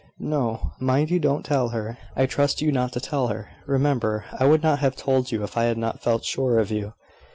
"No. 0.17 0.71
Mind 0.79 1.11
you 1.11 1.19
don't 1.19 1.45
tell 1.45 1.69
her. 1.69 1.99
I 2.15 2.25
trust 2.25 2.59
you 2.59 2.71
not 2.71 2.91
to 2.93 2.99
tell 2.99 3.27
her. 3.27 3.49
Remember, 3.67 4.25
I 4.35 4.45
would 4.47 4.63
not 4.63 4.79
have 4.79 4.95
told 4.95 5.31
you 5.31 5.43
if 5.43 5.55
I 5.55 5.65
had 5.65 5.77
not 5.77 6.01
felt 6.01 6.25
sure 6.25 6.57
of 6.57 6.71
you." 6.71 6.95